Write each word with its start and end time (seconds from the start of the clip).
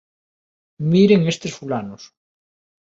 Miren 0.93 1.29
estes 1.33 1.53
fulanos. 1.59 2.03